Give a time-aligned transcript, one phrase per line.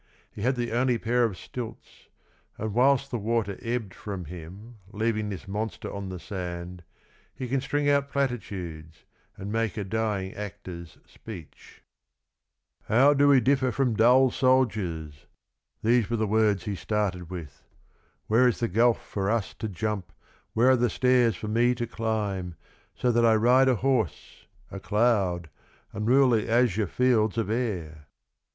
[0.31, 2.07] He had the only pair of stilts,
[2.57, 6.81] and whilst the water ebbed from him leaving this, monster on the sand,
[7.35, 9.03] he can string out platitudes,
[9.37, 11.83] and make a dying actor's speech.
[12.87, 15.27] 31" How do we differ from dull soldiers?"
[15.83, 17.63] these were the words he started with
[18.25, 20.11] —"Where is the gulf for us to jump,
[20.53, 22.55] where are the stairs for me to climb,
[22.95, 25.51] so that I ride a horse, a cloud,
[25.93, 28.07] and rule the azure fields of air